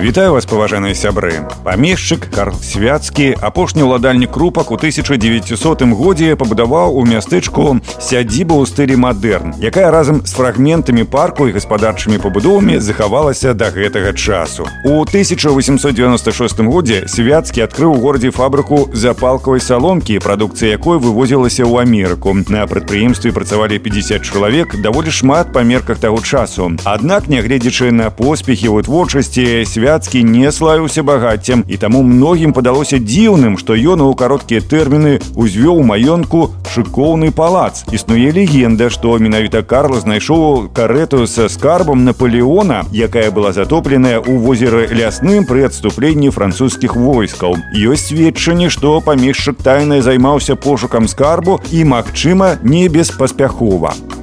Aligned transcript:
Вітаю 0.00 0.32
вас 0.32 0.46
паважаныя 0.48 0.94
сябры 0.96 1.44
памешчык 1.60 2.30
Карл 2.32 2.56
свяцкі 2.56 3.36
апошні 3.36 3.84
ўладальнік 3.84 4.32
крупак 4.32 4.70
у 4.72 4.78
1900 4.80 5.84
годзе 5.92 6.36
пабудаваў 6.40 6.96
у 6.96 7.04
мястэчку 7.04 7.76
сядзіба 8.00 8.56
ў 8.56 8.64
стылі 8.64 8.96
мадэрн 8.96 9.60
якая 9.60 9.92
разам 9.92 10.24
з 10.24 10.32
фрагментамі 10.32 11.04
парку 11.04 11.50
і 11.50 11.52
гаспадарчымі 11.52 12.16
пабудовамі 12.16 12.80
захавалася 12.80 13.52
да 13.52 13.68
гэтага 13.68 14.16
часу 14.16 14.64
у 14.88 15.04
1896 15.04 16.64
годзе 16.64 17.04
свяцкі 17.04 17.68
адкрыў 17.68 17.92
у 17.92 18.00
горадзе 18.00 18.32
фабрыку 18.32 18.88
запалкавай 18.96 19.60
саломкі 19.60 20.16
прадукцыя 20.24 20.80
якой 20.80 20.96
вывозілася 20.96 21.68
ў 21.68 21.84
Амерыку 21.84 22.32
на 22.48 22.64
прадпрыемстве 22.64 23.36
працавалі 23.36 23.76
50 23.76 24.24
чалавек 24.24 24.80
даволі 24.80 25.12
шмат 25.12 25.52
па 25.52 25.60
мерках 25.60 26.00
таго 26.00 26.24
часу 26.24 26.72
аднак 26.88 27.28
нягледзячы 27.28 27.92
на 27.92 28.08
поспехі 28.08 28.72
ў 28.72 28.88
творчасці 28.88 29.68
свят 29.84 29.90
Свяцкі 29.90 30.22
не 30.24 30.52
славіўся 30.52 31.02
багаццем 31.02 31.64
і 31.66 31.76
таму 31.76 32.02
многім 32.06 32.52
падалося 32.54 33.00
дзіўным, 33.02 33.58
што 33.58 33.74
ён 33.74 34.04
у 34.06 34.14
кароткія 34.14 34.62
тэрміны 34.62 35.18
узвёў 35.34 35.82
маёнтку 35.82 36.54
шыкоўны 36.70 37.32
палац. 37.34 37.82
Існуе 37.90 38.30
легенда, 38.30 38.86
што 38.86 39.18
менавіта 39.18 39.66
Карла 39.66 39.98
знайшоў 39.98 40.70
карету 40.70 41.26
са 41.26 41.48
скарбам 41.48 42.04
Наполеона, 42.04 42.86
якая 42.94 43.34
была 43.34 43.50
затопленая 43.50 44.22
ў 44.22 44.38
возеры 44.38 44.86
лясным 44.94 45.42
пры 45.42 45.66
адступленні 45.66 46.30
французскіх 46.30 46.94
войскаў. 46.94 47.58
Ёсць 47.74 48.14
сведчанне, 48.14 48.70
што 48.70 49.00
памешчык 49.02 49.58
тайна 49.58 49.98
займаўся 50.06 50.54
пошукам 50.54 51.10
скарбу 51.10 51.58
і, 51.74 51.82
магчыма, 51.82 52.62
не 52.62 52.86
беспаспяхова. 52.86 54.13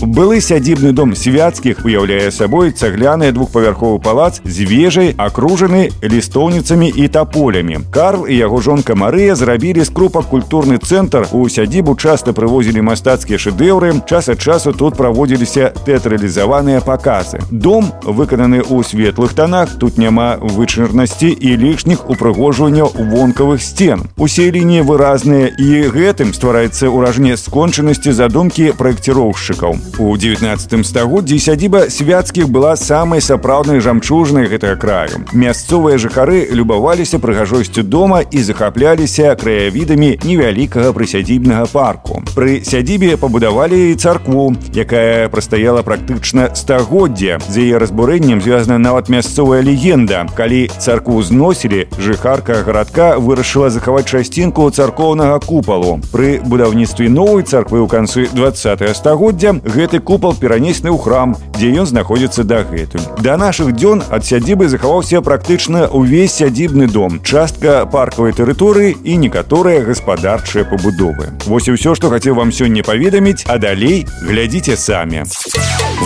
Былы 0.00 0.40
сядзібны 0.40 0.94
дом 0.96 1.12
свяцкіх 1.12 1.84
уяўляе 1.84 2.30
сабой 2.32 2.70
цагляны 2.72 3.28
двухпавярховы 3.36 4.00
палац 4.00 4.40
з 4.44 4.64
вежай 4.64 5.12
акружаны 5.12 5.90
лістоўніцамі 6.00 6.88
і 6.88 7.08
таполямі. 7.08 7.80
Карл 7.92 8.24
і 8.24 8.32
яго 8.32 8.62
жонка 8.64 8.96
Марыя 8.96 9.36
зрабілі 9.36 9.84
з 9.84 9.92
крупак 9.92 10.24
культурны 10.32 10.78
цэнтр. 10.80 11.28
У 11.32 11.44
сядзібу 11.48 11.96
часта 12.00 12.32
прывозілі 12.32 12.80
мастацкія 12.80 13.36
шэдэўры. 13.36 14.00
Час 14.08 14.32
ад 14.32 14.40
часу 14.40 14.72
тут 14.72 14.96
праводзіліся 14.96 15.74
тэатралізаваныя 15.84 16.80
паказы. 16.80 17.44
Дом 17.50 17.92
выкананы 18.00 18.64
ў 18.64 18.80
светлых 18.80 19.36
танах, 19.36 19.76
тут 19.76 19.98
няма 19.98 20.40
вычырнасці 20.40 21.28
і 21.28 21.56
лішніх 21.60 22.08
упрыгожванняў 22.08 22.96
вонкавых 22.96 23.60
сцен. 23.60 24.08
Усе 24.16 24.48
лініі 24.48 24.80
выразныя 24.80 25.52
і 25.52 25.92
гэтым 25.92 26.32
ствараецца 26.32 26.88
ўражанне 26.88 27.36
скончанасці 27.36 28.16
задумкі 28.16 28.72
праекціроўшчыкаў. 28.80 29.83
У 29.98 30.16
19 30.16 30.86
стагоддзі 30.86 31.38
сядзіба 31.38 31.90
свяцкіх 31.92 32.48
была 32.48 32.76
самай 32.80 33.20
сапраўднай 33.20 33.80
жамчужнай 33.84 34.48
гэтага 34.48 34.76
краю. 34.80 35.20
Мясцовыя 35.36 36.00
жыхары 36.00 36.48
любаваліся 36.48 37.20
прыгажосцю 37.20 37.82
дома 37.84 38.22
і 38.24 38.40
захапляліся 38.40 39.34
краявідамі 39.36 40.16
невялікага 40.24 40.94
прысядзібнага 40.96 41.66
парку. 41.68 42.22
Пры 42.32 42.64
сядзібе 42.64 43.16
пабудавалі 43.20 43.92
і 43.92 43.98
царкву, 44.00 44.56
якая 44.72 45.28
прастаяла 45.28 45.82
практычна 45.82 46.54
стагоддзя. 46.56 47.36
З 47.48 47.68
яе 47.68 47.78
разбурэннем 47.78 48.40
звязана 48.40 48.78
нават 48.78 49.12
мясцовая 49.12 49.60
легенда. 49.60 50.24
Калі 50.36 50.70
царкву 50.78 51.20
зносілі, 51.22 51.86
жыхарка 52.00 52.64
гарадка 52.64 53.20
вырашыла 53.20 53.68
захаваць 53.68 54.08
часцінку 54.08 54.70
царкоўнага 54.70 55.36
купалу. 55.44 56.00
Пры 56.12 56.40
будаўніцтве 56.40 57.12
новай 57.12 57.44
царквы 57.44 57.84
ў 57.84 57.88
канцы 57.90 58.24
20 58.32 58.96
стагоддзя 58.96 59.50
гэты 59.74 59.98
купал 59.98 60.38
перанесены 60.38 60.94
ў 60.94 60.98
храм, 61.02 61.34
дзе 61.58 61.74
ён 61.74 61.90
знаходзіцца 61.90 62.46
дагэтуль. 62.46 63.02
Да 63.18 63.34
нашых 63.34 63.74
дзён 63.74 64.06
ад 64.06 64.22
сядзібы 64.22 64.70
захаваўся 64.70 65.18
практычна 65.18 65.90
ўвесь 65.90 66.38
сядзібны 66.38 66.86
дом, 66.86 67.18
частка 67.26 67.82
паркавай 67.90 68.30
тэрыторыі 68.30 68.94
і 69.02 69.18
некаторыя 69.18 69.82
гаспадарчыя 69.82 70.62
пабудовы. 70.62 71.34
Вось 71.50 71.66
і 71.66 71.74
ўсё, 71.74 71.98
што 71.98 72.14
хацеў 72.14 72.38
вам 72.38 72.54
сёння 72.54 72.86
паведаміць, 72.86 73.50
а 73.50 73.58
далей 73.58 74.06
глядзіце 74.22 74.78
самі. 74.78 75.26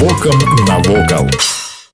Вокам 0.00 0.40
навокал. 0.64 1.28